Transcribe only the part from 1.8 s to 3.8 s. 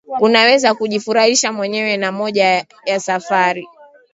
na moja ya safari